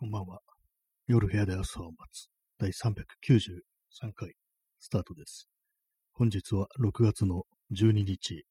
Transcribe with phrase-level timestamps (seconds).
[0.00, 0.40] こんばんは。
[1.08, 4.32] 夜部屋で朝を待つ第393回
[4.78, 5.46] スタートです。
[6.14, 8.46] 本日は6月の12日、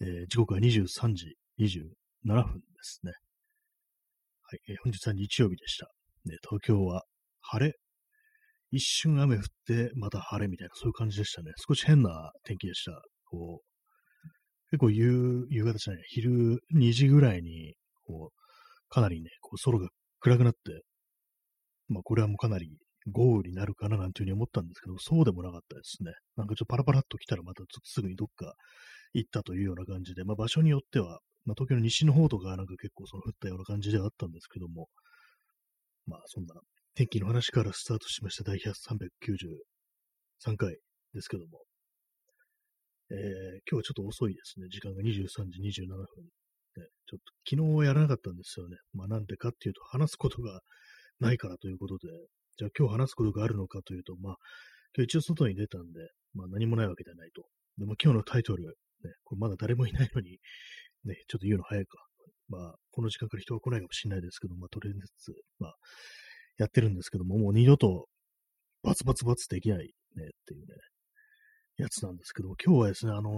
[0.00, 3.12] えー時刻は23時27分ですね。
[4.44, 5.90] はい、えー本日は日曜日でした。
[6.24, 7.02] ね、東京は
[7.42, 7.74] 晴れ、
[8.70, 11.52] 一瞬雨降ってまた晴れみたいなそういう感じでしたね。
[11.68, 12.92] 少し変な天気でした。
[13.26, 14.28] こう
[14.70, 17.74] 結構夕夕方じゃない、昼2時ぐらいに、
[18.06, 20.82] こう、かなりね、こう空が暗くなって、
[21.88, 22.70] まあこれはもうかなり
[23.08, 26.12] 豪雨になるかななんていうふうに思ったんですけど、そうでもなかったですね。
[26.36, 28.54] なんかちょっとパラパラっと来たらまたすぐにどっか
[29.14, 34.88] 行ったというような感じで、まあ場所によっては、まあ東京の西の方とかなんか結構その降ったような感じではあったんですけども、
[36.06, 36.54] まあそんな
[36.94, 40.76] 天気の話からスタートしました第393回
[41.14, 41.62] ですけども、
[43.10, 43.16] えー
[43.70, 44.66] 今日はちょっと遅いですね。
[44.70, 46.06] 時間が23時27分。
[46.76, 48.76] ね、ちょっと昨日やらなかったんですよね。
[48.92, 50.60] まあなんでかっていうと話すことが
[51.18, 52.08] ないからということで、
[52.58, 54.36] じゃあ今日話すことがあるのかというと、まあ
[54.96, 56.00] 今日一応外に出たんで、
[56.34, 57.42] まあ何もないわけではないと。
[57.78, 58.70] でも今日のタイトル、ね、
[59.24, 60.38] これまだ誰もいないのに、
[61.04, 61.98] ね、ちょっと言うの早いか。
[62.48, 65.74] まあこの時間から人が来ないかもしれないですけど、まあとりあえず、まあ
[66.58, 68.06] やってるんですけども、もう二度と
[68.82, 70.74] バツバツバツできないねっていうね、
[71.78, 73.30] やつなんですけども、今日はですね、あの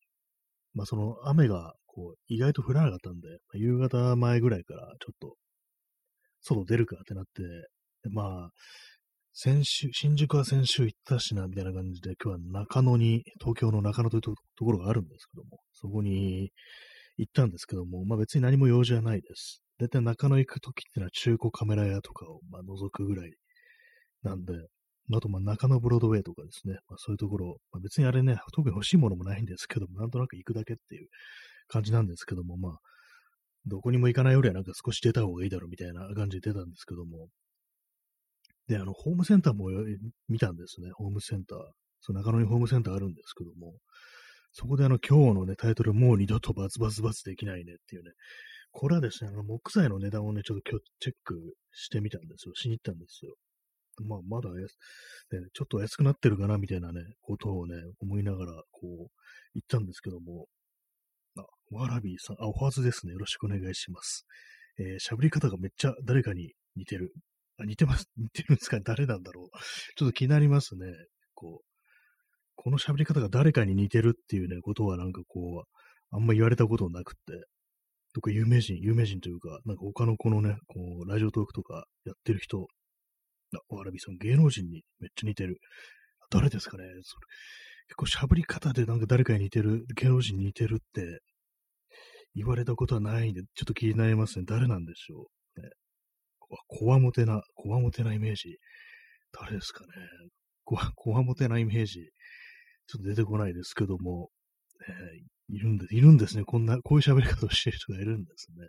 [0.00, 0.13] ー
[0.74, 5.36] まあその雨がこう意外と降らなかったんで、まあ夕方前ぐらいからちょっと
[6.44, 7.42] 外出るかってなって、
[8.10, 8.50] まあ、
[9.32, 16.52] 先週、新宿は先週行ったしな、みたいな感じで、今日は中野に、東京の中野というとところがあるんですけども、そこに
[17.16, 19.60] 行ったんですけども、まあ別に何も用事はないです。
[19.78, 23.32] だいたい中野行くときってのは中古カメラ屋とかをまあ覗くぐらい
[24.22, 24.52] なんで、
[25.12, 31.08] あとまあ中野ブロードウェイとかですね、まあ、そういうところ、まあ、別にあれね、特に欲しいものもないんですけども、なんとなく行くだけっていう
[31.68, 32.78] 感じなんですけども、まあ、
[33.66, 37.28] どこにも行かないよりはなんか少し出た方がいいだろうみたいな感じで出たんですけども、
[38.68, 39.68] で、あの、ホームセンターも
[40.28, 41.58] 見たんですね、ホームセンター。
[42.00, 43.74] そう中野にホームセンターあるんですけども、
[44.52, 48.12] そこであの、今日のね、タイトル、もう二度とバツバツバツできないねっていうね、
[48.72, 52.54] これはですね、あの、木材の値段をね、ちょっと今日チェックしてみたんですよ。
[52.54, 53.34] しに行ったんですよ。
[54.02, 54.66] まあ、まだ、ね、
[55.52, 59.08] ちょっと安くなってるかな、みたいなね、ことをね、思いながら、こう、
[59.54, 60.46] 行ったんですけども、
[61.36, 63.12] あ、ワラビーさん、あ、おはずですね。
[63.12, 64.26] よろしくお願いします。
[64.78, 67.12] えー、喋り方がめっちゃ誰かに似てる。
[67.58, 68.08] あ、似てます。
[68.16, 68.80] 似てるんですか？
[68.80, 69.58] 誰なんだろう。
[69.96, 70.86] ちょっと気になりますね。
[71.34, 71.66] こう、
[72.56, 77.46] この喋り方が誰かに似てるっていうね、ことはなんかこう、あんま言われたことなくって、
[78.14, 82.68] とか有名人、有名人というか、なんか他のこのね、こう、ラジオトークとかやってる人、
[83.74, 85.58] あ、ワラビーさん、芸能人にめっちゃ似てる。
[86.30, 86.84] 誰ですかね？
[86.84, 86.96] それ
[87.86, 91.20] 結構喋り方でなんか誰かに似てる、芸能人に似てるって
[92.34, 94.44] 言われたことはないんで、ちょっと気になりますね。
[94.46, 95.26] 誰なんでしょ
[95.56, 95.60] う？
[95.60, 95.68] ね、
[96.66, 98.56] こわもてな、こわもてなイメージ。
[99.32, 99.88] 誰ですかね？
[100.64, 102.00] こわ、こわもてなイメージ。
[102.86, 104.30] ちょっと出てこないですけども、
[104.88, 104.94] ね、
[105.48, 106.44] いるんで、いるんですね。
[106.44, 108.66] こんな、こういう喋り方をしてる人がいるんですね。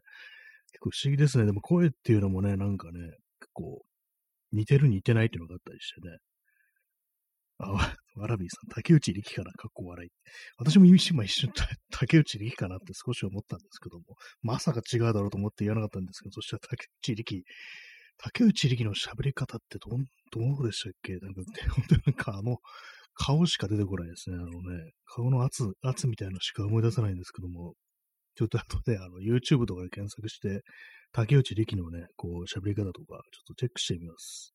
[0.72, 1.46] 結構不思議ですね。
[1.46, 3.00] でも声っていうのもね、なんかね、
[3.40, 3.82] 結構
[4.52, 6.18] 似てる似てないっていうのがあったりしてね。
[7.58, 10.10] あ、わらびさん、竹内力かな、かっこ笑い。
[10.58, 11.52] 私も今一瞬、
[11.90, 14.04] 竹内力かなって少し思ったんですけども、
[14.42, 17.44] まさか違うだろうと思って言わなかったんですけど、そしたら竹内力、
[18.18, 19.90] 竹内力の喋り方ってど、
[20.32, 21.14] どうでしたっけ？
[21.18, 21.44] なんか、
[21.76, 22.58] 本当になんかあの、
[23.14, 24.36] 顔しか出てこないですね。
[24.36, 27.76] あのね、顔の圧、圧みたいなのしか思い出さないんですけども、
[28.36, 30.62] ちょっと後で、あの、YouTube とかで検索して、
[31.16, 34.54] 竹内力のね、こう、喋り方とか、ちょっとチェックしてみます。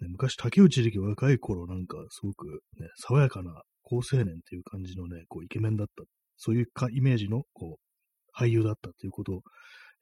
[0.00, 6.02] ね、昔、竹内力若い頃、なんか、すごく、ね、爽やかな好青年っていう感じのね、こう、イケメンだった。
[6.36, 9.42] そういうかイメージの、こう、俳優だったっていうこと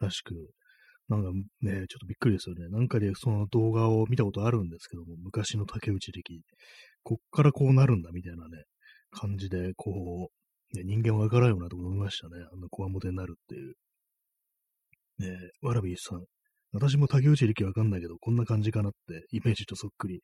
[0.00, 0.34] らしく、
[1.08, 2.68] なんかね、ちょっとびっくりですよね。
[2.70, 6.40] なんかでその動画を見たことあるんですけども、昔の竹内力、
[7.02, 8.64] こっからこうなるんだみたいなね、
[9.10, 10.30] 感じで、こ
[10.74, 12.42] う、ね、人間はわからんようなと思いましたね。
[12.52, 13.74] あんなこわもてになるっていう。
[15.18, 16.24] ねえ、わらびさん。
[16.72, 20.20] 私も竹内力わかんないけど、こんな感じかなって、イメージとそっくり。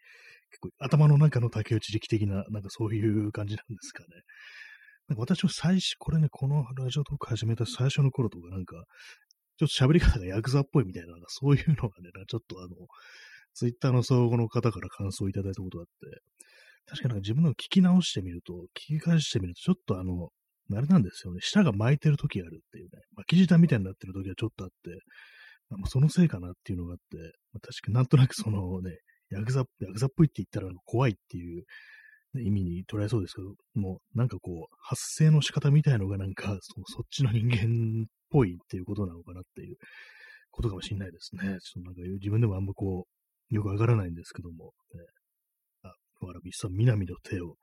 [0.50, 4.08] 結構、頭の中の竹内力的な、なんかそういう感じなんですかね。
[5.08, 8.84] なんか私も最初、これね、このラジオトーク始めた最初の頃とか、なんか、
[9.58, 12.69] ちょっと喋り方がヤクザっぽいみたいな、なんかそういうのがね、ちょっとあの、
[13.55, 16.20] ツイッターの相互の方から感想をいただいたことがあって、
[16.87, 20.31] 確かなんか自分の聞き直してみると、聞き返してみると、ちょっとあの、
[20.75, 21.41] あれなんですよね。
[21.43, 22.91] 舌が巻いてる時あるっていうね。
[23.17, 24.75] 巻き舌みたいになってる時がちょっとあって、
[25.70, 27.17] まあ、そのせいかなっていうのがあって、
[27.53, 28.97] まあ、確かなんとなくそのね、
[29.31, 31.64] ヤクザ、ヤクザっぽいって言ったら怖いっていう、
[32.35, 39.76] 意味に捉えそうですけど、もうなんかこう、発声の仕方みたいのがなんかそ、そっちの人間っぽいっていうことなのかなっていう
[40.50, 41.59] ことかもしれないですね。
[41.61, 43.06] ちょっとなんか自分でもあんまこ
[43.50, 45.00] う、よくわからないんですけども、ね、
[45.82, 45.88] あ、
[46.25, 47.56] わらびさん、南の手を、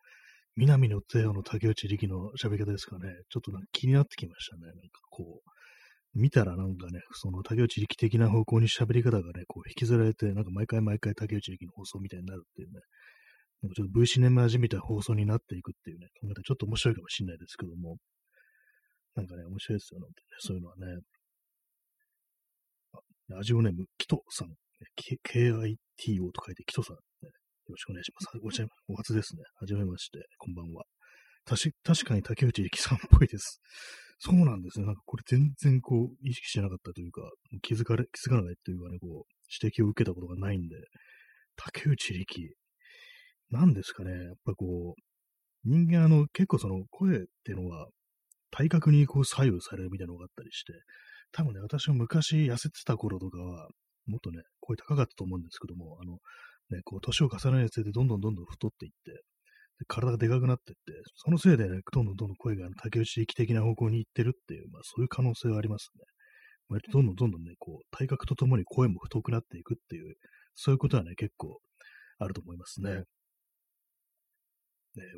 [0.60, 3.16] 南の手をの竹内力の喋り方ですかね。
[3.30, 4.64] ちょっとなんか気になってきましたね。
[4.66, 12.82] なんかこう、見たらなんかね、その竹内力的な方向に喋り方がね、こう引きずられて、なんか毎回毎回竹内力の放送みたいになるっていうね、
[13.62, 17.96] なんかちょっと V シネマ味みたいな放送になっていくっていうね、考えたちょっと面白いかもしれないですけども、
[19.16, 20.08] なんかね、面白いですよね、
[20.40, 21.00] そういうのはね。
[23.30, 24.50] ラジオネーム、キトさん。
[24.98, 26.98] KITO と書いて、キトさん、
[27.70, 28.40] よろしくお願いします。
[28.40, 29.44] ごちゃ、お初ですね。
[29.60, 30.26] はじめまして。
[30.40, 30.86] こんばんは。
[31.46, 33.62] たし、確かに竹内力さんっぽいです。
[34.18, 34.88] そうなんですね。
[34.88, 37.22] なんかこれ全然こう、意識してなかったというか、
[37.62, 39.34] 気づかれ、気づかないというかね、こう、
[39.64, 40.78] 指摘を受けたことがないんで、
[41.58, 42.56] 竹内力、
[43.52, 44.12] なんですかね。
[44.14, 45.02] やっぱこう、
[45.64, 47.88] 人間あの、結構その声っていうのは、
[48.50, 50.74] 体格にこう左右されるみたいなのがあったりして、
[51.32, 53.70] 多分ね、私も昔痩せてた頃とかは、
[54.08, 56.18] もっとね、声高かったと思うんですけども、あの、
[56.72, 66.04] ね、こう、年を重ねるにつれてどんどんどんどん太っていって、で体がでかくなっていって、そのせいでね、どんどんどんどん声が竹内力的な方向に行ってるっていう、まあそういう可能性はありますね。
[66.70, 70.16] 割とどんどんどんどんね、こう、体格とともに声も太くなっていくっていう、
[70.54, 71.60] そういうことはね、結構
[72.20, 72.92] あると思いますね。
[72.94, 73.04] ね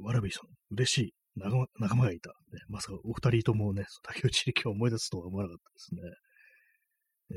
[0.04, 1.14] わらびさん、嬉しい。
[1.36, 2.36] 仲間仲間がいた、ね。
[2.68, 6.02] まさかお二人ともね、竹内力を思い出すとは思わなかったですね。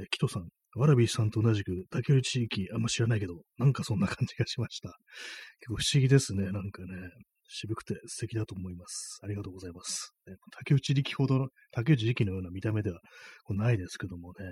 [0.00, 4.88] えー、キトさん、わらびさんと同じく竹内力あんま知らないけど、なんかそんな感じがしました。
[5.60, 6.50] 結構不思議ですね。
[6.50, 7.10] なんかね、
[7.48, 9.20] 渋くて素敵だと思います。
[9.22, 10.12] ありがとうございます。
[10.26, 13.00] ね、竹内力ほどの、竹内力のような見た目では
[13.50, 14.44] ないですけどもね、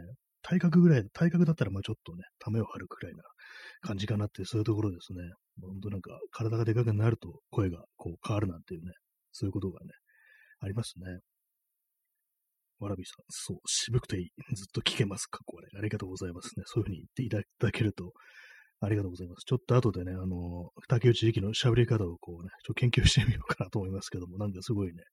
[0.42, 3.22] 体格ぐらい、体格だったらまあちょっとね、ためを張るくらいな
[3.80, 5.22] 感じかなって、そういうところですね。
[5.60, 8.92] ほんとなんか、体がでかくなると声がこう変わるなんていうね、
[9.30, 9.92] そういうことがね、
[10.60, 11.20] ありますね。
[12.82, 14.30] わらびさん、そう、渋くていい。
[14.54, 15.26] ずっと聞けます。
[15.26, 15.78] かっこ悪い。
[15.78, 16.64] ありがとうございますね。
[16.66, 18.12] そういうふうに言っていただけると、
[18.80, 19.44] ありがとうございます。
[19.44, 25.04] ちょっと後でね、あの、竹内力の喋り方をこうね、ちょっと研究してみようかなと思いますけども、なんかすごいね、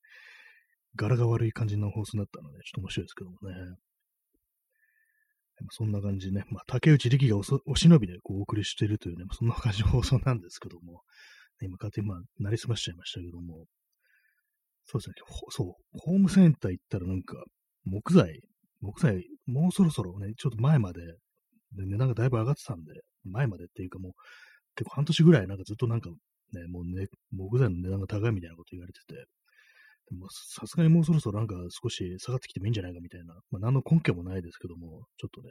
[0.96, 3.76] 柄が悪い感じの放送になったので、ちょっと面白いですけどもね。
[5.72, 11.02] そんな感じね、まあ、竹内力がおお忍びでこうお送りしているというね、そんな感じの放送なんですけども、
[11.60, 13.66] 今、勝手にまあ、なりすましちゃいましたけども、
[14.86, 15.14] そうですね、
[15.50, 17.44] そう、ホームセンター行ったらなんか、
[17.84, 18.40] 木材、
[18.80, 21.00] 木材、もうそろそろね、ちょっと前まで、
[21.72, 22.92] で値段がだいぶ上がってたんで、
[23.24, 24.12] 前までっていうかもう、
[24.76, 26.10] 結構半年ぐらいなんかずっとなんか
[26.52, 29.14] ね、もうね、木材の値段が高いみたいなこと言われてて、
[30.10, 35.50] でもさすがにもうそろそろなんか少し下がってきてもいいんじゃないかみたいな、まあ何の根拠もないですけども、ちょっとね、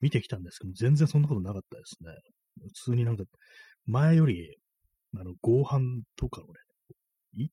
[0.00, 2.12] 見てきたんですけど、全然そんなことなかったですね。
[2.68, 3.24] 普通になんか、
[3.86, 4.56] 前より、
[5.18, 5.80] あの、合板
[6.16, 6.52] とかのね、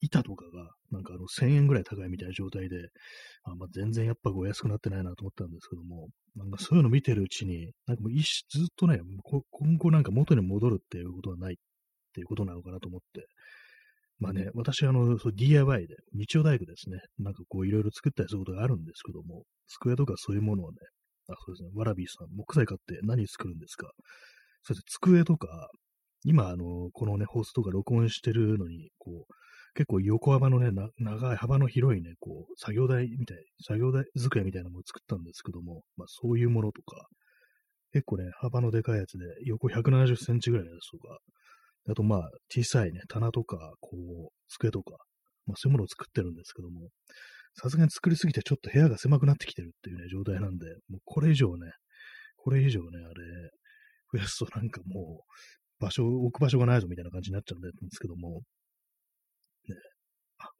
[0.01, 2.77] 板とかが、なんかあの、1000円ぐらい高いみたいな状態で、
[3.43, 8.99] あまあ、全然やっぱこう安くなってないなと思ったんですけども、なんかそういうの見てるうちに、なんかもう一ずっとね、
[9.51, 11.57] 今後なんか元に戻るっていうことはないっ
[12.13, 13.27] ていうことなのかなと思って、
[14.19, 20.77] まあね、私、あの、DIY で、日曜大工ですね、なんかこういろいろ作ったりすることがあるんですけども、机とかそういうものをね、
[21.29, 23.91] あ、そうですね、わらびさん、木材買って何作るんですか？
[24.63, 25.69] そして机とか、
[26.23, 29.33] 今、あの、このね、ホースとか録音してるのに、こう、
[29.75, 37.07] 結構横幅のね、長い幅の広いね、こう、作業台みたい、作業台机みたいなものも作ったんですけども、まあそういうものとか、
[37.91, 41.17] 結構ね、幅のでかいやつで、横170センチぐらいのやつとか、
[41.89, 44.97] あとまあ小さいね、棚とか、こう、机とか、
[45.47, 46.89] まあそういうものを作ってるんですけども、
[47.55, 51.71] さすがに作りすぎてちょっと部屋が狭くなってきてるっていうね、状態なんで、もうこれ以上ね、
[52.37, 53.49] これ以上ね、あれ、
[54.11, 55.33] 増やすとなんかもう、
[55.79, 58.41] 場所、置く場所がないぞみたいな感じになっちゃうんですけども、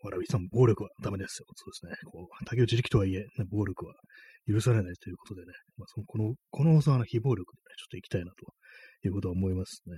[0.03, 1.45] わらびさん、暴力はダメですよ。
[1.55, 2.11] そうですね。
[2.11, 3.93] こう、竹内力とはいえ、ね、暴力は
[4.47, 9.95] 許されないということでね、まあ、そのこの、この放送は非暴力でね、ちょっと行きたいなということは思いますね。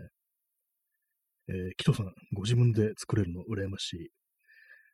[1.47, 4.09] えー、キトさん、ご自分で作れるの羨ましい。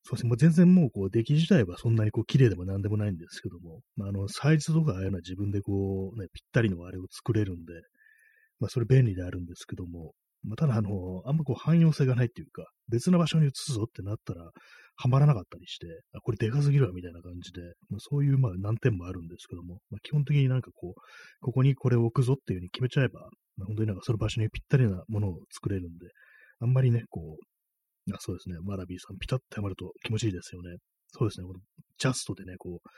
[0.03, 0.29] そうですね。
[0.29, 7.73] もう全然もう、こう、出来自体はそんなにこう、綺麗でもなんでもないんですけども、まあ、あの、サイズとかああいうのは自分でこう、ね、ぴったりのあれを作れるんで、
[8.59, 14.49] まあ、それ便利であるんですけども、まあ、ただ、あの、あんまこう汎用性がないっていうか、別の場所に移すぞってなったら、
[14.95, 21.01] はまらなかったりして、あ、これでかすぎるわ、みたいな感じで、まあ、そういう、まあ、難点もあるんですけども、まあ、基本的になんかこう、
[21.41, 23.21] ここにこれを置くぞっていう風に決めちゃえば、
[23.57, 26.07] まあ、本当になんかその場所にぴったりなものを作れるんで、
[26.59, 30.77] あんまりね、こう、あそうですね、マラビーさん、ピタッとはまると気持ちいいですよね。
[31.07, 31.59] そうですね、この
[31.97, 32.89] ジャストでね、こう、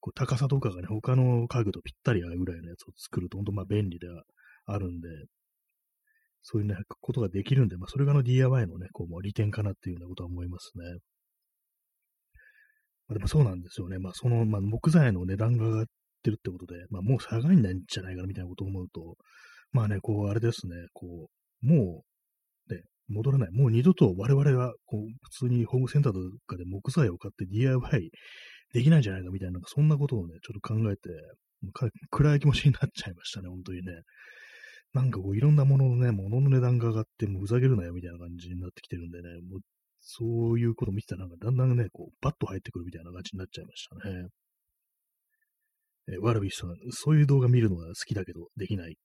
[0.00, 4.22] こう高さとかがね、他の家具とぴったり合うぐらいのやつを作ると、本当まあ便利では
[4.66, 5.08] あるんで、
[6.46, 10.84] そういうね、ことができるんで、まあ、それがの DIY のね、こう、もう利点かなっていうようなことは思いますね。
[13.08, 13.98] まあ、でもそうなんですよね。
[13.98, 15.84] まあ、その、まあ、木材の値段が上がっ
[16.22, 19.16] てるってことで、まあもう下がんないんじゃないかなみたいなことを思うと、
[19.72, 21.28] まあね、こう、あれですね、こ
[21.62, 22.02] う、も
[22.68, 23.50] う、ね、戻らない。
[23.52, 28.10] もう二度と我々は、こう、普通にホームセンターとかで木材を買って DIY
[28.72, 31.10] できないんじゃないかみたいな、そんなことをね、ちょっと考えて、
[32.10, 33.92] 暗い気持ちになっちゃいましたね、本当にね。
[34.94, 39.60] なんかこう、いろんなもののね、物の値段が上がって、もうふざけるなよみたいな感じになってきてるんでね、もう、
[40.00, 44.28] そういうこと見てたら、なんかだんだんね、こう、バッと入ってくるみたいな感じになっちゃいましたね。
[46.06, 48.96] えワルビッシュさん、そういう動画見るのが好きだけど、できない。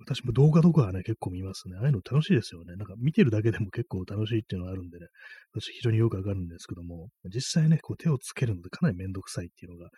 [0.00, 1.76] 私も動画とかはね、結構見ますね。
[1.78, 2.74] ああいうの楽しいですよね。
[2.74, 5.06] なんか見てるだけでも結構楽しいっていうのがあるんでね、
[5.54, 9.90] 私非常によくわかるんですけども、実際ね、こう手をつけるのでかなりめんどくさいっていうのが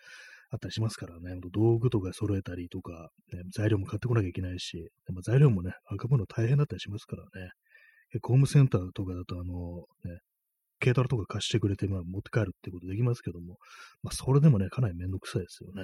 [0.51, 7.51] あったりしますからね、道具とか揃えたりとか、ね、材料も買ってこなきゃいけないし、でも材料もね、運ぶの大変だったりしますからね。
[8.21, 10.19] ホームセンターとかだと、あの、ね、
[10.79, 13.57] 軽トラとか貸してくれて、まあ、持って帰るってことできますけども、
[14.03, 15.83] まあ、それでもね、かなりめんどくさいですよね。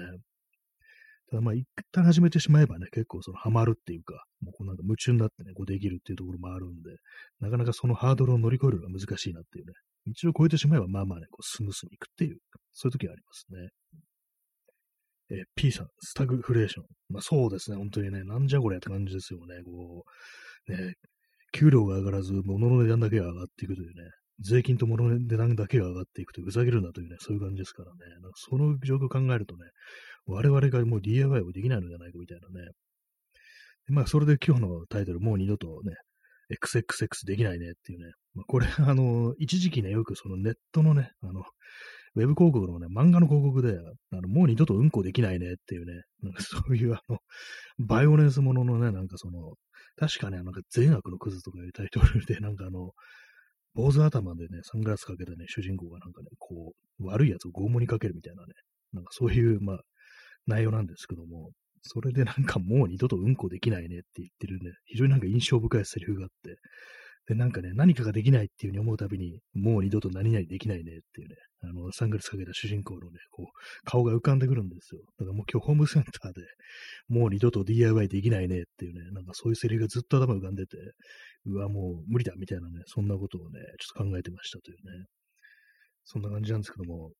[1.30, 6.91] ただまあ、一旦始めてしまえばね、結構そのハマるっていうか、もうこうなんか夢中になってね、こうできるっていうところもあるんで、
[7.39, 9.72] なかなかそのハードルを乗り越えるのが難しいなっていうね、
[10.08, 12.38] 一応超えてしまえばまあまあね、こうスムースにいくっていう、
[12.74, 13.70] そういう時はありますね。
[15.32, 16.86] えー、P さん、スタグフレーション。
[17.10, 19.64] まあそうですね、本当にね、なんじゃこりゃって感じですよね。
[19.64, 20.04] こ
[20.68, 20.96] う、ね、
[21.54, 28.00] 給料が上がらず、物の値段だけが上がっていくというね、税金と物の値段だけが上がっていくという、ふざけるなというね、そういう感じですからね。
[28.22, 29.66] なんかその状況を考えるとね、
[30.26, 32.72] 我々がもう DIY をできないのではないかみたいなね。
[33.88, 35.96] まあ、それで今日のタイトル、もう二度とね、
[36.50, 38.12] XXX できないねっていうね。
[38.34, 41.44] まあ、これ、あの、一時期ね、よくそのネットのね、あの、
[42.15, 43.80] ウェブ広告のね、漫画の広告で、
[44.12, 47.20] あの、もう二度とうんこできないねっていうね、なんかそういうあの、
[47.80, 49.53] バイオレンスもののね、なんかその、
[49.96, 52.91] 確かね、なんか善悪のクズとかいうタイトルで、なんかあの、
[53.74, 58.53] 坊主頭でね、サングラスかけたね、主人公がなんかね、こう、悪いやつを拷問にかけるみたいなね、
[58.94, 59.80] なんかそういう、まあ、
[60.48, 61.51] 内容なんですけども、
[61.84, 66.58] それでなんかもう二度とうんこできないねって言ってるね、非常になんか印象深いセリフがあって、
[67.28, 73.46] で、なんかね、何かができないっていうふうに思うたびに、もう二度と何々できないねっていうね、あの、サングラスかけた主人公のね、こう、
[73.86, 75.01] 顔が浮かんでくるんですよ。
[75.20, 76.42] だからもう今日ホームセンターで、
[77.08, 80.78] もう二度と DIY できないねっていうね、なんかそういうセリフがずっと頭浮かんでて、
[81.46, 85.06] うわ、もう無理だみたいなね、そんなことをね、ちょっと考えてましたというね、
[86.06, 87.12] そんな感じなんですけども、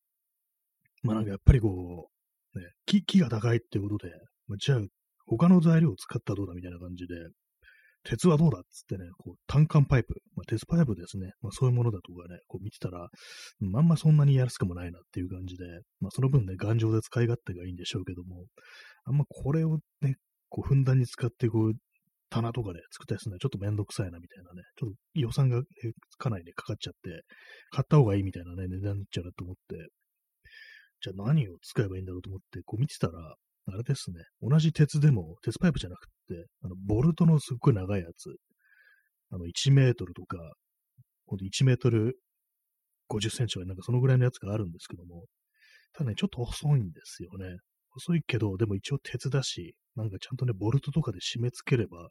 [1.04, 2.10] まあなんかやっぱりこ
[2.56, 4.14] う、ね、木木が高いっていうことで、
[4.48, 4.80] まあ、じゃあ
[5.26, 7.16] 他の材料を使ったらどうだみたいな感じで、
[8.04, 13.10] 鉄はどうだっつってね、こう単管パイプ、まあ、鉄パイプですね、まあ、そういうものだとかね、こう見てたら、
[13.60, 15.66] まあんまそんなに安くもないなっていう感じで、
[16.00, 18.46] まあその分ね、頑丈で使い勝手がいいんでしょうけども、
[19.06, 20.16] あんまこれをね、
[20.50, 21.74] こうふんだんに使ってこう、
[22.32, 25.62] 棚とかで作ったりするのはちょっとめんどくさいなみたいなね、ちょっと予算が
[26.18, 27.22] かなりね、かかっちゃって、
[27.72, 29.76] 買った方がいいみたいなね、値段になっちゃうなと思って、
[31.02, 33.36] じゃあ何を使えばいいんだろうと思って、こう見てたら、
[33.68, 34.24] あれですね。
[34.42, 36.11] 同じ鉄でも、鉄パイプじゃなくて、
[36.64, 38.30] あの、ボルトのすっごい長いやつ。
[39.32, 40.38] あの、1メートルとか、
[41.26, 42.18] ほんと1メートル
[43.10, 45.26] 50センチとか、なんかそのぐらいのやつがあるんですけども、
[45.94, 47.58] ただね、ちょっと細いんですよね。
[47.92, 52.10] 細いけど、でも一応鉄だし、なんかちゃんとね、ボルトとかで締め付ければ、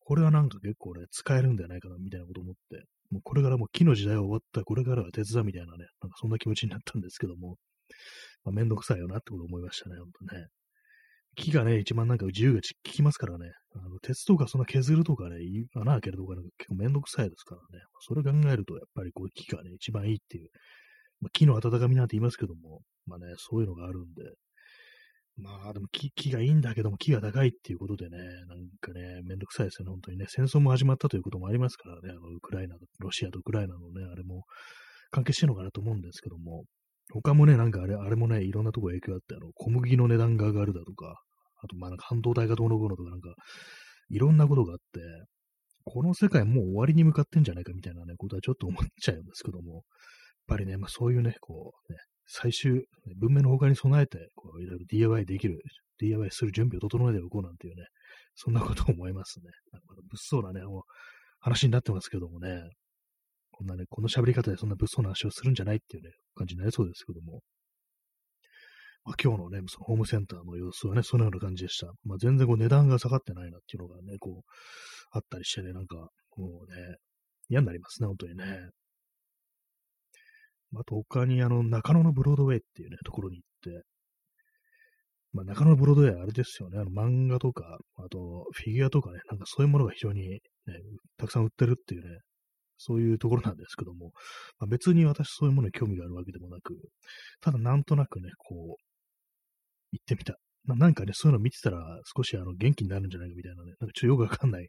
[0.00, 7.56] これはなんか結構ね、使えるんじゃないかな、みたいなこと思って、もうこれからもう木の時代は終わった、これからは鉄だみたいなね、なんかそんな気持ちになったんですけども、
[8.44, 10.46] まあ、めんどくさいよなってこと思いましたね、ほんとね。
[11.34, 13.52] 木がね、一番なんか自由が効きますからね。
[13.74, 15.36] あの鉄とかその削るとかね、
[15.74, 17.84] 穴開けるとかなんか結構めんどくさいですからね。
[18.00, 20.48] それ考えると、やっぱりこう木がね、一番いいっていう。
[21.20, 24.22] まあ、木の温かみなんて言いますけども、まあね、そういうのがあるんで。
[25.36, 30.26] まあでも木木がいいんだけども、木が高いっていうことでね、なんかね、めんどくさいですよね、本当にね。
[30.28, 34.44] 戦争も始まったということもありますからね、あのウクライナ、ロシアとウクライナのね、あれも
[35.10, 36.64] 関係してるのかなと思うんですけども、
[37.20, 41.20] 他もね、なんかあれ、あれもね、いろんなとこ影響あって、あの、小麦の値段が上がるだとか、
[41.62, 43.34] あと、まあ、なんか半導体がどうのこうのとか、なんか、
[44.08, 45.00] いろんなことがあって、
[45.84, 49.82] この世界もう終わりに向かってんじゃないかみたいなね、ことはちょっと思っちゃうんですけども、やっ
[50.46, 52.84] ぱりね、まあそういうね、こう、ね、最終、
[53.16, 55.60] 文明の他に備えて、こう、いろいろ DIY できる、
[55.98, 57.84] DIY する準備を整えておこうなんていうね、
[58.34, 59.50] そんなことを思いますね。
[59.72, 60.66] なんか物騒なね、
[61.40, 62.62] 話になってますけどもね、
[63.62, 67.40] こんなね、この喋り方でそんな物騒な話をするんじゃないっていうね、感じになりそうですけども。
[69.04, 71.92] まあ、今日のね、そのホームセンターの様子はね、そのような感じでした。
[72.04, 74.50] まあ、全然こう値段が下がってないなっていうのがね、こう、
[75.12, 75.96] あったりしてね、なんか、
[76.36, 76.96] もうね、
[77.48, 78.44] 嫌になりますね、本当にね。
[80.74, 83.84] あと他にあの、中野のブロードウェイっていうね、ところに行って、
[85.32, 90.40] まあ、中野のブロードウェイあれですよね、あの漫画とか、あとフィギュアとかね、なんかそういうものが非常に、ね、
[91.16, 92.18] たくさん売ってるっていうね、
[92.82, 94.12] そういうところなんですけども、
[94.58, 96.76] まあ、別に私そういうものに興味があるわけでもなく、
[97.40, 98.82] ただなんとなくね、こう、
[99.92, 100.36] 行ってみた
[100.66, 101.78] ななんかね、そういうの見てたら
[102.16, 104.68] 少しあの元気になるんじゃないかみたいなね、なんかちょっとよくわかんない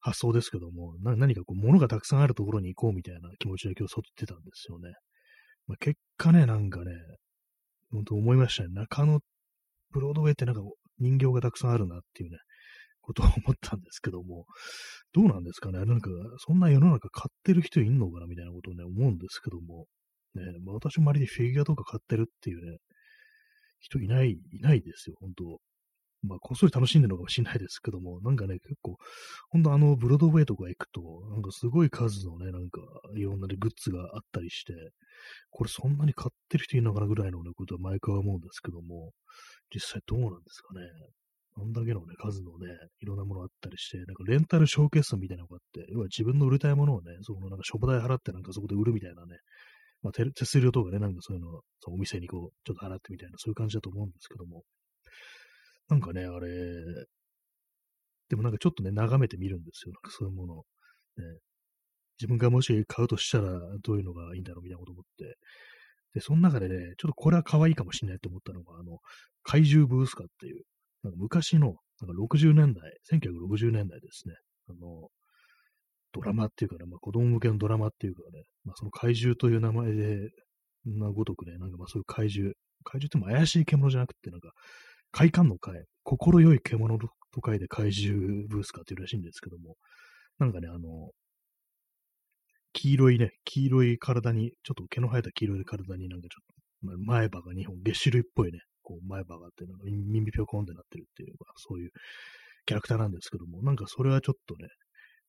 [0.00, 4.92] 発想ですけども、何かこう物がたくさんあるところに行こうみたいな気持ちで今日外ってたんですよね。
[5.68, 6.92] まあ、結果ね、なんかね、
[7.92, 8.68] 本当思いましたね。
[8.72, 9.20] 中野
[9.92, 10.62] ブロードウェイってなんか
[10.98, 12.38] 人形がたくさんあるなっていうね、
[13.08, 14.44] ことを思ったんですけども、
[15.14, 15.84] どうなんですかね？
[15.84, 19.86] なんか、そんな世の中買ってる人いんのかなみたいなことをね、思うんですけども、
[20.34, 22.78] ね、まあ、私周りでフィギュアとか買ってるっていうね、
[23.80, 25.58] 人いない、いないですよ、本当
[26.22, 28.96] まあ、こっそり楽しんでるのかもしれないですけども、なんかね、結構、
[29.50, 31.00] ほんとあの、ブロードウェイとか行くと、
[31.30, 32.80] なんかすごい数のね、なんか、
[33.16, 34.74] いろんな、ね、グッズがあったりして、
[35.50, 39.12] これそんなに買ってる人いるのかなぐらいのね、ことは毎回思うんですけども、
[39.72, 40.80] 実際どうなんですかね？
[41.60, 42.68] あんだけのね、数のね、
[43.00, 49.38] いろんなものあったりして、なんかレンタルショーケースみたいなのがあって、要は自分の売りたいものをね、そのなんかショップ代払ってなんかそこで売るみたいなね、
[50.02, 54.62] まあ手数料とかね、なんかそういうの、そのお店にこう、ちょっと払ってみたいな、そういう感じだと思うんですけども、
[55.88, 56.48] なんかね、あれ、
[58.28, 59.92] でもなんかちょっとね、眺めてみるんですよ。
[59.92, 60.54] なんかそういうもの。
[60.56, 60.62] ね、
[62.20, 65.36] 自分がもし買うとしたらどういうのがいいんだろうみたいなこと思って。
[66.14, 68.98] で、その中でね、ちょっとこれは可愛いかもしれないと思ったのが、あの、
[69.42, 70.64] 怪獣ブースカっていう、
[71.02, 74.34] なんか昔の、なんか60年代、1960年代ですね。
[74.68, 75.08] あの、
[76.12, 80.30] ドラマっていうかね、まあ子供向けのドラマっていうかね、まあその怪獣という名前で、
[80.86, 84.52] なごとくね、なんかまあそういう怪獣、怪獣っても怪しい獣じゃなくて、なんか
[85.12, 87.08] 快感の会、心よい獣と
[87.44, 89.76] 書いて怪獣ブースカーっていうらしいんですけども、
[90.38, 91.10] なんかね、あの、
[92.72, 101.90] 黄色いね、黄色い体に、ちょっと毛の生えた黄色い体になんかちょっと、前歯が2本、月種類っぽいね、こう前歯があって、なんか耳ぴょこんってなってるっていう、そういう
[102.64, 104.68] キャラクターなんですけども、なんかそれはちょっとね、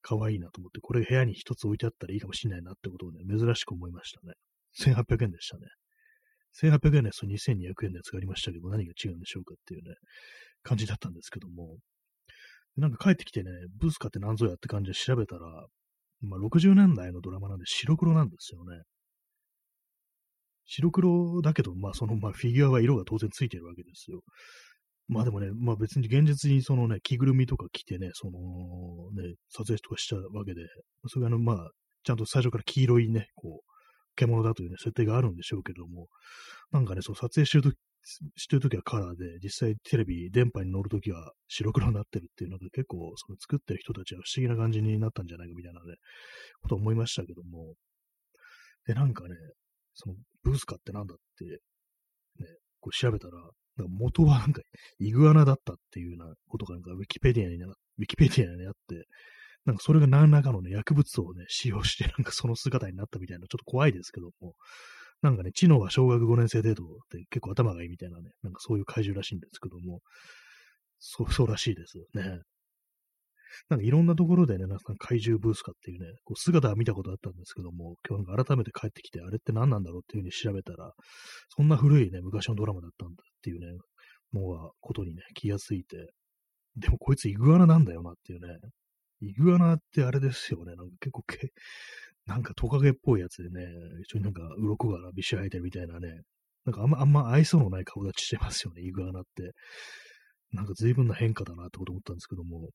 [0.02, 4.34] 可愛いなと思って、これ部屋に一つ置いてあったらいいかもしれないなってことをね、珍しく思いましたね。
[4.80, 5.68] 1800円でしたね。
[6.62, 9.96] 1800円のやつと2200円のやつがありましたけど、何が違うんでしょうかっていうね、
[10.64, 11.78] 感じだったんですけども、
[12.78, 15.42] なんか帰ってきてね、ブース買って何ぞやって感じで調べたら、
[16.22, 18.82] まあ60年代のドラマなんで白黒なんですよね。
[20.70, 24.22] 白黒だけど、まあその、まあフィギュアは色が当然ついてるわけですよ。
[25.08, 30.62] まあでもね、まあ別に現実にそのね、着ぐるみとか着てね、そのね、撮影とかしたわけで、
[31.08, 31.70] それがあの、まあ、
[32.04, 33.70] ちゃんと最初から黄色いね、こう、
[34.16, 36.08] 獣だというね、設定があるんでしょうけども、
[36.72, 37.76] なんかね、そう、撮影してるとき、
[38.38, 45.96] してるときはカラーで、実際テレビ、電波に乗るときは白黒になってるっていうので、結構、その作ってる人たちは不思議な感じになったんじゃないかみたいなね、
[46.62, 47.74] こと思いましたけども、
[48.86, 49.36] で、なんかね、
[49.94, 52.48] その、ブースカってなんだって、ね、
[52.80, 53.34] こう調べたら、
[53.78, 54.62] な元はなんか、
[55.00, 59.06] イグアナだったっていうようなことがなんかウィキペディアにな、ウィキペディアにあって、
[59.66, 64.56] なんかそれが何らかのね、薬物をね、使用して、なんかその姿になったみたいな、ちょっと怖いですけども、
[65.22, 70.00] なんかね、知能は小学5年生程度で結構頭がいいみたいなね、なんかそういう怪獣らしいんですけども、
[71.00, 72.42] そう、そうらしいですね。
[73.70, 80.92] なんかいろんなところでね、なんか怪獣ブースカっていうね、こう姿は見たことあったんですけども、今日なんか改めて帰ってきて、あれって何なんだろうっていうふうに調べたら、
[81.50, 83.78] そんな古いね、昔のドラマだったんだっていうね、
[84.34, 86.12] のが、ことにね、気がついて、
[86.76, 88.58] でもこいつイグアナなんだよなっていうね、
[89.22, 90.76] イグアナってあれですよね。
[90.76, 91.52] なんか結構け、
[92.26, 93.66] なんかトカゲっぽいやつでね、
[94.04, 96.22] 一緒になんか鱗がビシ生えてるみたいなね、
[96.66, 99.54] なんかあんま、あんま愛想のない顔立ちしてますよね、イグアナって。
[100.52, 102.70] なんか随分な変化だなってこと思ったんですけども、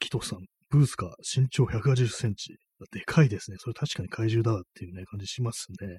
[0.00, 2.56] キトさん、ブースカ身長180センチ。
[2.92, 3.56] でかいですね。
[3.58, 5.98] それ確かに怪獣だっていうね、感じしますね。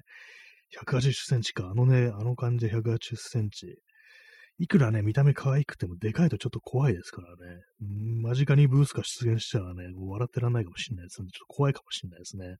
[0.84, 1.68] 180センチか。
[1.68, 3.78] あのね、あの感じで180センチ。
[4.60, 7.62] いくらね、見た目可愛くてもでかいとちょっと怖いですからね。
[7.80, 11.28] うん間近にブースが出現したらね、もう笑ってらんないかもしれないですね。
[11.32, 12.56] ちょっと怖いかもしれないですね。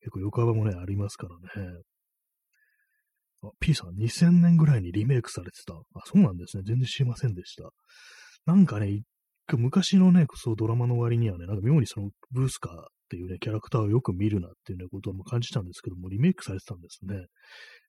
[0.00, 1.70] 結構横幅もね、ありますからね。
[3.42, 5.74] あ、P さん、2000年ぐらいにリメイクされてた。
[5.74, 6.62] あ、そうなんですね。
[6.66, 7.70] 全然知りませんでした。
[8.46, 9.02] なんかね、
[9.52, 12.76] 昔のね、そうドラマの割にはね、なんか妙にそのブースカーっ
[13.10, 17.26] ていうね、キャラクターをよく見るなっていうね、ことも感じたんですけども、リメイクされてたんですね。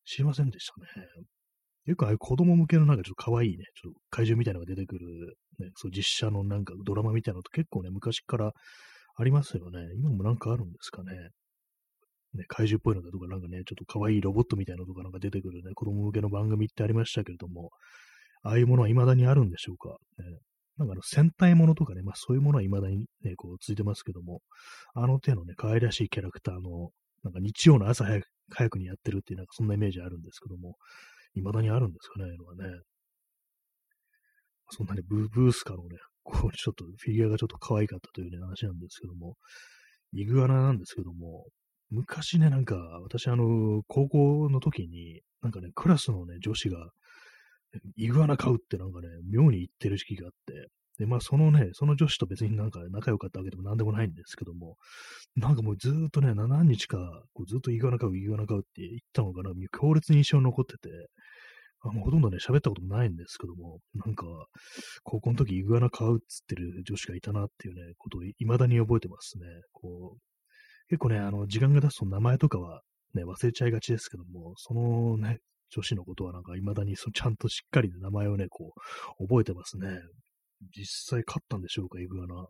[0.05, 1.07] 知りませんでしたね。
[1.85, 8.51] よくああいう子供向けのなんかちょっと可愛いね、ちょっと怪獣みたいなのが出てくる、ね、そう実写のなんかドラマみたいなのと結構ね、昔から
[9.17, 9.79] ありますよね。
[9.97, 11.11] 今もなんかあるんですかね。
[12.33, 17.69] ね、怪獣っぽいのだとか、なんかね、ちょっと可愛いロボットみたいなのとかなんか出てくるね、子供向けの番組ってありましたけれども、
[18.43, 19.97] ああいうものは未だにあるんでしょうか。
[20.17, 20.25] ね、
[20.77, 24.41] なんかあの戦隊ものとかね、まあそういうものは未だにね、こう続いてますけども、
[24.93, 26.89] あの手のね、可愛らしいキャラクターの、
[27.23, 30.75] なんか日曜の朝早く早くにやってるっていう、なんかそんなイメージあるんですけども、
[31.33, 32.81] 未だにあるんですかね、ああいうのはね。
[34.71, 39.35] そんなにブブースカのね、こう、ちょっとフィギュアがちょっと可愛かったというね、話なんですけども、
[40.11, 41.45] イグアナなんですけども、
[41.91, 46.89] 昔ね、なんか、私、あの、高校の時に、なんかね、クラスのね、女子が、
[47.95, 54.77] イグアナ飼うってなんかね、妙に言ってる時期があって、で、まあそのね、その女子と別になんか仲良かったわけでもなんでもないんですけども、
[55.35, 56.97] なんかもうずっとね、何日か、
[57.33, 60.89] こうずっとイグアナ飼う、イグアナ飼うって言ったのかな、強烈に印象に残ってて、
[61.81, 64.25] あもうほとんどね、喋ったこともないんですけども、なんか、
[65.03, 69.45] 高校の時イグアナ買うっつってる女子がいたなっていうね、ことを未だに覚えてますね。
[69.71, 70.19] こう、
[70.89, 72.81] 結構ね、あの、時間が経つと名前とかは
[73.13, 78.73] ね、忘れちゃいがちですけども、そのね、女子のことはなんか未だにそちゃんとしっかり名前をね、こ
[79.19, 79.99] う、覚えてますね。
[80.75, 82.35] 実際勝ったんでしょうか、イグアナ。
[82.35, 82.47] ね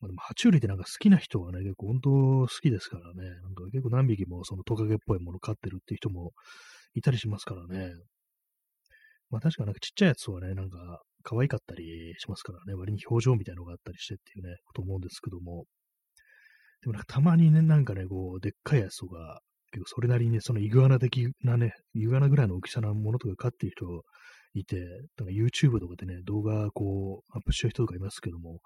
[0.00, 6.32] まあ、でも、爬虫類ってなんか好きな人はね、結構本当好きですからね、なんか結構何匹もそのトカゲっぽいもの飼ってるっていう人も
[6.94, 7.92] いたりしますからね。
[9.30, 15.64] まあ確かなんかちっちゃいやつはね、なんか可愛かったりしますからね、割に表情みたいなのがあったりしてっていうね、と思うんですけども。
[16.82, 19.40] でもなんかたまにね、なんかね、こう、でっかいやつとか、
[19.72, 23.86] 結構それなりにね、そのイグアナ的なね、イグアナぐらいの大きさなものとか飼ってる人
[24.54, 24.76] いて、
[25.18, 28.60] なんか YouTube とかでね、動画こう、アップしてる人とかいますけども、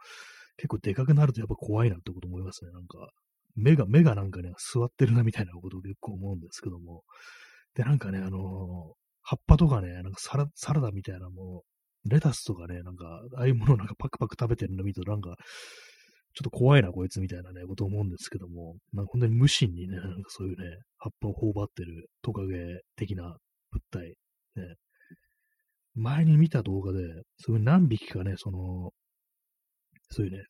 [0.56, 2.72] 結構でかくなるとやっぱ怖いなってこと思いますね。
[2.72, 3.10] なんか、
[3.54, 7.02] 目が、目がなんかね、座ってるなみたいなことを結構思うんですけども、
[7.74, 8.92] で、なんかね、あのー、
[9.22, 11.62] 葉っぱとかね、なんかサラサラダみたいなもの、
[12.08, 13.04] レタスとかね、なんか、
[13.36, 15.36] ああいうものなんかパクパク食べてるの見ると、なんか、
[16.36, 23.38] ちょっと怖いな、こいつみたいなね、こと思うんですけども、なんか本当に無心にね、なんかそういうね、葉っぱを頬張ってるトカゲ的な
[23.70, 24.14] 物体、
[24.56, 24.74] ね、
[25.94, 26.98] 前に見た動画で、
[27.38, 28.90] そういう何匹かね、その、
[30.10, 30.42] そういうね、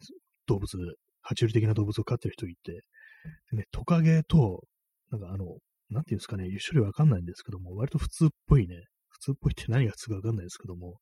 [0.46, 0.76] 動物、
[1.24, 2.72] 爬虫類的な動物を飼ってる人いて、
[3.52, 4.64] でね、トカゲと、
[5.12, 5.44] なんかあの、
[5.90, 8.74] なんていうんですかね、種類わかんないんですけども、割と普通っぽいね、
[9.08, 10.96] 普通っぽいって何が普通かわかんないですけども、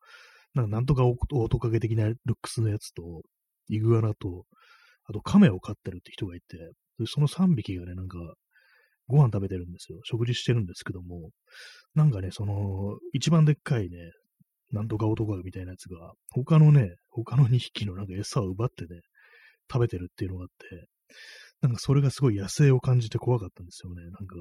[0.53, 3.23] なんかなんとかオオトカゲ的なルックスのやつと、
[3.69, 4.45] イグアナと、
[5.07, 6.73] あとカメを飼ってるって人がいて、
[7.07, 8.19] その3匹がね、なんか、
[9.07, 10.01] ご飯食べてるんですよ。
[10.05, 11.31] 食事してるんですけども、
[11.95, 14.13] なんかね、その、一番でっかいね、
[14.73, 19.01] なんとかオトカゲみたいなやつが、他のね、他の2匹のなんか餌を奪ってね、
[19.71, 20.89] 食べてるっていうのがあって、
[21.61, 24.03] なんかそれがすごい野生を感じて怖かったんですよね。
[24.05, 24.37] なんか、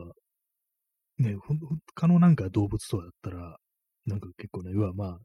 [1.19, 1.35] ね、
[1.95, 3.57] 他のなんか動物とかだったら、
[4.05, 5.19] なんか結構ね、うわ、まあ、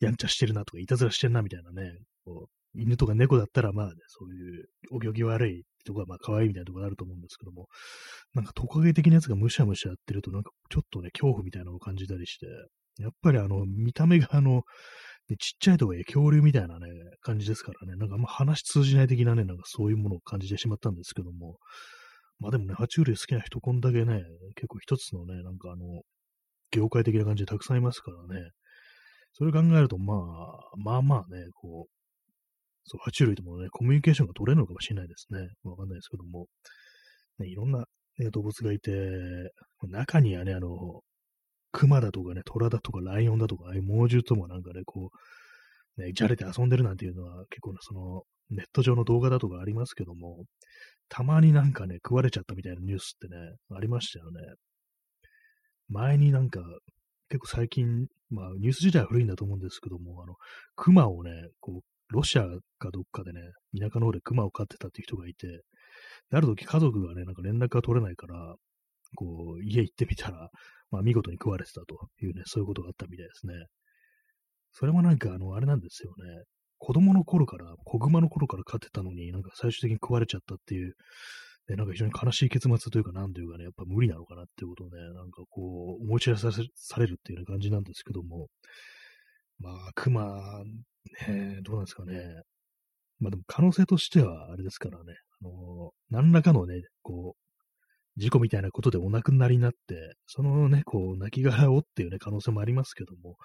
[0.00, 7.66] やんちゃしてるなとか、いたずらしてんなみたいなね、こう犬とか猫だったらまあね、そういうお行儀悪いとか、まあ可愛いみたいなところあると思うんですけども、
[8.34, 12.46] なんかトカゲ的なやつがむしゃむしゃやってると、なんかちょっとね、恐怖みたいなのを感じたりして、
[12.98, 14.62] やっぱりあの、見た目があの、
[15.28, 16.86] でちっちゃいとはいえ恐竜みたいなね、
[17.20, 21.58] 感じですからね、なんかあんま話通じない的なね、なんかそういうものを感じてしまったんですけども、
[22.38, 24.22] まあでもね、爬虫類好きな人こんだけね、
[24.54, 26.02] 結構一つのね、なんかあの、
[26.70, 28.50] 業界的な感じでたくさんいますからね。
[29.32, 30.18] それ考えると、まあ、
[30.76, 31.95] まあまあね、こう、
[32.86, 35.48] そう、爬虫類ともね、コミュニケーションが取れるのかもしれないですね。
[35.64, 36.46] わかんないですけども。
[37.38, 37.84] ね、いろんな、
[38.18, 38.90] ね、動物がいて、
[39.82, 41.02] 中にはね、あの、
[41.72, 45.10] 熊だとかね、虎だとかライオンだとか、ああいう猛獣ともなんかね、こ
[45.98, 50.44] う、ね、じゃれて遊んでるなんていうのは結構ね、その、ネット上の動画だとかありますけども、
[51.08, 54.40] たまになんかね、食われちゃったみたいなニュースってね、ありましたよね。
[55.88, 56.60] 前になんか、
[57.28, 60.34] 結構最近、まあニュース自体は古いんだと思うんですけども、あの、
[60.76, 62.44] 熊をね、こう、ロシア
[62.78, 63.40] かどっかでね、
[63.78, 65.62] 田舎の方で熊を飼ってたっていう人がいて、
[66.32, 68.54] ある時家族がね、なんか連絡が取れないから、
[69.16, 70.50] こう、家行ってみたら、
[70.90, 73.54] まあ見事に食われてたというね、そういうことがあったみたいですね。
[74.72, 76.44] それもなんか、あの、あれなんですよね。
[76.78, 80.94] 子供の頃から、子熊の頃から飼ってたのに、なんか最終的に食われちゃったっていう、
[81.68, 88.48] ね、なんか非常に悲しい結末というか、なんというかね、やっぱ無理なのかなっていうことをね、なんかこう、思い知らされるっていうような感じなんですけども、
[89.58, 90.64] まあ、熊、
[91.28, 92.42] ね、どうなんですかね。
[93.18, 103.36] まあでも可能性としては、あれですからね、あの、何らかのね、こう、事故みたいなことでお亡くなりになって、そのね、こう、亡きをっていうね、可能性もありますけども、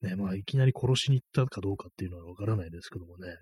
[0.00, 3.36] ね、まあ、いきなり殺しに行ったかどうかっていうのはわからないですけどもね、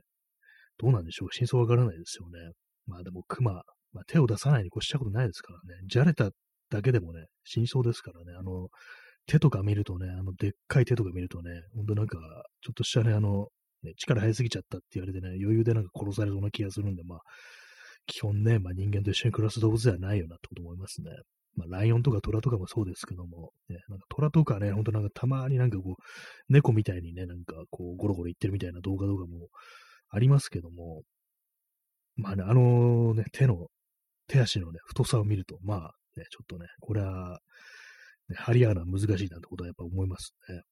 [0.79, 2.53] どうなんでしょう真相わからないですよね。
[2.87, 3.61] まあでも、熊、ま
[4.00, 6.31] あ、手を出さないに越したことないですからね、じゃれた
[6.70, 8.68] だけでもね、死にそうですからね、あの、
[9.31, 12.19] 手とか見るとね、あの、でっかい手とか見るとね、ほんとなんか、
[12.62, 13.47] ちょっとしたね、あの、
[13.85, 17.21] ね、力入りすぎちゃったって言われてね、余裕でなんか殺されそうな気がするんで、まあ、
[18.07, 21.12] 基本ね、まあ人間と一緒に暮らす動物ではないよなってこと思いますね。
[21.55, 29.49] まあ、ライオンとかトラとかもそうですけども、ね、なんかトラとかね、ほんとなんかたまになんかこう、猫みたいにね、なんかこう、ゴロゴロ言ってるみたいな動画とかも
[30.09, 31.03] ありますけども、
[32.16, 33.69] まあね、あのね、手の、
[34.27, 37.38] 手足のね、太さを見ると、まあ、ね、ちょっとね、これは、
[38.37, 40.62] 張り合うのは難しいなってことはやっぱ思いますね。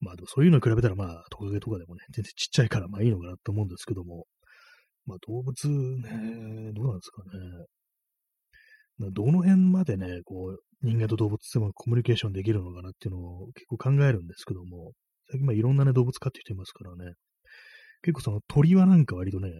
[0.00, 4.26] まあでもそういうのに比べたらまあトカゲとかでもね、全然ちっちゃいからまあいいのかなと思うんですけども、
[5.06, 7.66] まあ動物ね、どうなんですかね。
[9.12, 14.92] どの辺までね、こう、人間と動物ってコミュニケーションできるのかなっていうのを結構考えるんですけども、
[15.30, 17.12] 最近まあいろんなね、動物飼ってる人いますからね、
[18.02, 19.50] 結構その鳥はなんか割とね、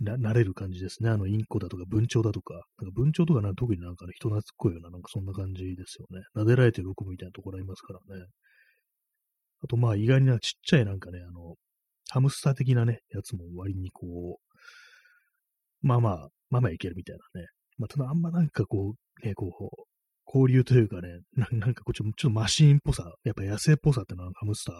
[0.00, 1.10] な、慣れる感じですね。
[1.10, 6.22] あの、インコだとか文鳥だとか、なんか文鳥とかな特になんかね、人懐っこいような、なんかそんな感じですよね。
[6.34, 8.26] 撫でられて喜ぶみたいなところありますからね。
[9.62, 11.54] あとまあ意外になちっちゃいなんかね、あの、
[12.10, 17.46] ハムスター的なね、やつも割にこう、まあまあ、まあまあいけるみたいなね。
[17.78, 19.90] まあただあんまなんかこう、ね、こう、
[20.26, 21.20] 交流というかね、
[21.52, 24.74] なんかこうちょっとマシーンっぽさ、やっぱ野生っぽさってのはハムスター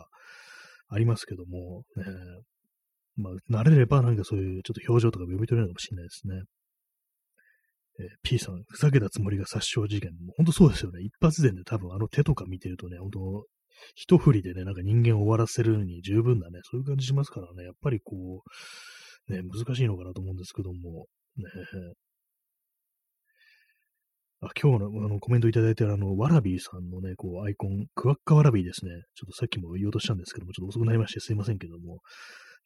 [0.88, 2.04] ありますけども、ね、
[3.16, 6.42] まあ、慣れればなんかそういうちょっと表情とか読み取れるかもしれないですね。
[7.98, 10.10] えー、P さん、ふざけたつもりが殺傷事件。
[10.12, 11.02] もう本当そうですよね。
[11.02, 13.46] 一発でね、多分あの手とか見てるとね、本当
[13.94, 18.42] 一振りでね、なんか人間を終わらせるのに十分なね、そういう感じしますからね、やっぱりこ
[19.28, 21.44] う、ね、難しいのかなと思うんですけども、ね、
[24.42, 28.90] あ今日のあのコメントいただいてるあの、ワラビーさんのね、こう、アイコン、クワッカワラビーですね。
[29.14, 32.00] ちょっとさっきも言おうとしたんですけども、ちょっと遅くなりましてすいませんけども、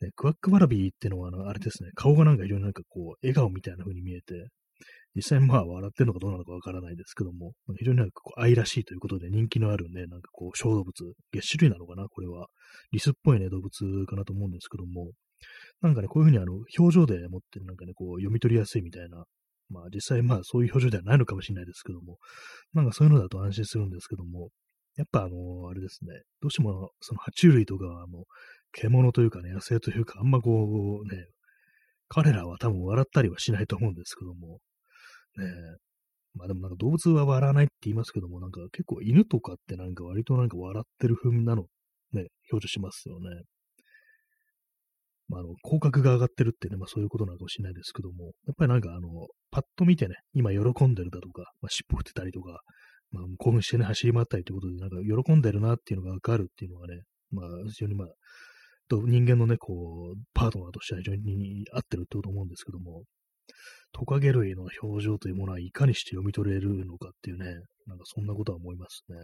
[0.01, 4.49] ね、クワッカワラビーってのは、あの、あれですね、顔がなんか非常になんかこう、笑顔みたいな風に見えて、
[5.15, 10.93] 実際まあ笑ってるのかどうなのかわからないですけども、非常になんかこう愛らしいということで人気のあるね、なんかこう小動物、
[11.33, 12.49] 月種類なのかなこれは。
[12.91, 15.13] リスっぽいね、動物かなと思うんですけども、
[15.83, 19.25] なんかね、こういうふうにあの、表情でもってなんかね、こう読み取りやすいみたいな、
[19.71, 22.19] まあ実際まあそういう表情ではないのかもしれないですけども、
[22.73, 24.49] なんかそういうのだと安心するんですけども、
[24.97, 28.25] やっぱあの、あれですね、どうしてもその爬虫類とかはもう、
[28.75, 31.27] 獣というかね、野生というか、あんまこうね、
[32.09, 34.59] 彼らは多分笑ったりはしないと思うんですけども、
[35.37, 35.45] ね
[36.35, 41.63] まあでもなんか動物は笑わないって言いますけども、なんか結構犬とかってなんか割となんか笑ってる風なの、
[42.13, 43.43] ね、表示しますよね。
[45.29, 49.09] まあ、あの、口角が上がってるってね、まあそういうことなのかもしれないですけども、やっぱりなんかあの、
[49.51, 52.61] パッと見てね、今喜んでるだとか、まあ、尻尾振ってたりとか、
[53.11, 58.09] まあ、興奮してね、走り回ったりということで、なんか喜んでるなっていうのがわかるっていうのがね、まあ、非常にまあ、
[58.89, 63.05] と人間のね、こう、パートナーとしては非常に合ってるってこと思うんですけども、
[63.93, 67.47] トカゲ類の表情というものはいかにして読み取れるのかっていうね、
[67.87, 69.17] なんかそんなことは思いますね。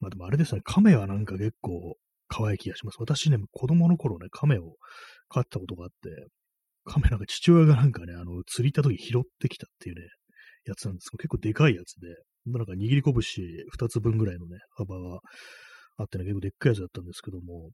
[0.00, 1.96] まあでもあれですね、亀はなんか結構
[2.28, 2.96] 可愛い気がします。
[3.00, 4.74] 私ね、子供の頃ね、亀を
[5.28, 5.94] 飼ったことがあって、
[6.84, 10.02] 亀なんか父親がなんかね、あの、釣り行った時拾ってきたっていうね、
[10.64, 12.08] やつなんですけど、結構でかいやつで、
[12.46, 15.20] なんか握り拳2つ分ぐらいのね、幅が
[15.98, 17.70] あってね、結構でっかいやつだったんですけども、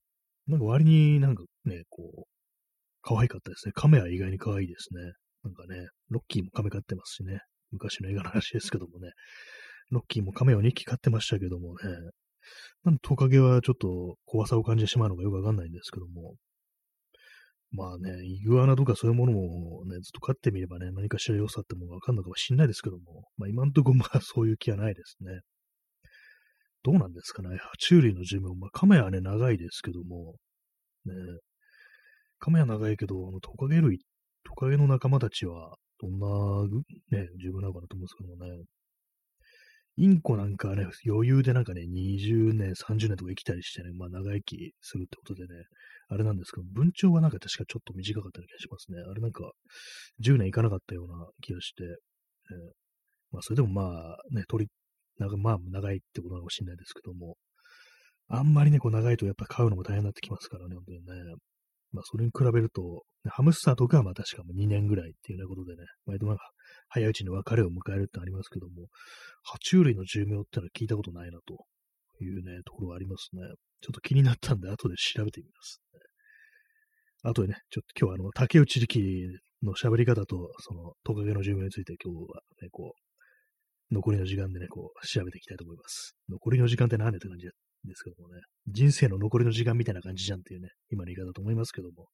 [0.47, 2.23] なんか割になんかね、こう、
[3.03, 3.73] 可愛かったですね。
[3.75, 5.13] 亀は意外に可愛いですね。
[5.45, 7.41] なんかね、ロッキーも亀飼ってますしね。
[7.71, 9.11] 昔の映画の話ですけどもね。
[9.91, 11.79] ロッキーも亀を2匹飼ってましたけどもね。
[12.85, 16.35] なんトカゲはちょっと怖さを感じてしまうのがよくわかんないんですけども。
[17.73, 25.41] まあね、イグアナとかそういうものもね、ずっと飼ってみればね、何かしら良さってもわかんのかもしれないですけども、まあ今んとこまあそういう気はないですね。
[26.85, 30.35] どうなんですかね、爬虫類の寿命、まあ亀はね、長いですけども、
[31.07, 31.15] ね、
[32.39, 34.01] 亀は長いけど、あのトカゲ類、
[34.45, 38.65] トカゲの仲間たちは、どんな、ね、十分なのかなと思うんですけどもね。
[39.97, 45.49] インコなんかね、余裕でなんかね、20年、30年とか生きたりしてね、まあ長生きするってことでね、
[46.09, 48.99] あれなんですけど、文鳥はなんか確かちょっと短かったような気がしますね。
[49.09, 49.53] あれなんか、
[50.21, 51.95] 10年いかなかったような気がして、えー、
[53.31, 54.67] まあそれでもまあね、鳥、
[55.19, 57.37] なんかまあ長いってことかもしれないですけども、
[58.29, 61.35] あんまりね、こう長いとやっぱ飼うのも大変になってきますからね、本当にね。
[61.93, 66.51] まあ、それに比べると、ハムスターとかはまあ確かも2年ぐらいっていうようなことでね、割となんか
[66.89, 68.89] 早いうちに別れを迎えるってありますけども、
[69.47, 71.65] 爬虫類の寿命ってのは聞いたことないなと
[72.25, 73.43] いうね、ところがありますね。
[73.81, 76.01] ちょっと気になったんで、後で調べてみます、ね。
[77.23, 83.14] あとでね、ちょっと今日はあの、竹内力の喋り方と、その、トカゲの寿命について今日はね、こう、
[83.95, 86.17] 残りの時間でね、こう、調べていきたいと思います。
[86.29, 87.53] 残りの時間って何でって感じで
[87.95, 92.09] すけどもね、人生の残りの時間みたいな感じじゃんっていうね、今の言い方だと思いますけども、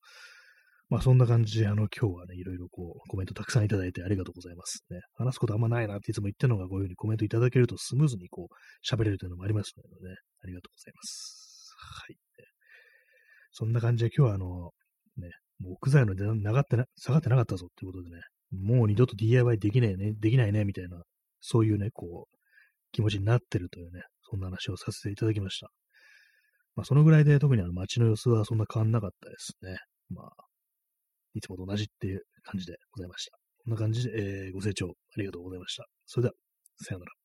[0.89, 4.85] まあそんな感じで、あの、今日はね、いろいろこう、コメントたくさんいただいてありがとうございます。
[4.91, 11.75] ね、話すことあんまないなっていつも言ってるのが、こういうふうにコメントいただけるとスムーズにこう、喋れるというのもありますのでね、ありがとうございます。
[11.79, 12.17] はい。
[13.53, 14.71] そんな感じで今日はあの、
[15.17, 21.03] ね、もう屋外の値段がってな、下がってなかったぞっていうことでね、もう二度と DIY できないね、できないね、みたいな、
[21.41, 22.37] そういうね、こう、
[22.93, 25.71] 気持ちになってるというね、そんな話をさせていただきました。
[26.77, 29.79] まあ、そのぐらいで特にあの街の様子はそんな変わんなかったですね。
[30.09, 30.27] まあ、
[31.35, 33.39] いつもと同じっていう感じでございました。
[33.65, 35.85] こんな感じで、えー、ご清聴ありがとうございました。
[36.07, 36.35] それでは、
[36.83, 37.20] さようなら。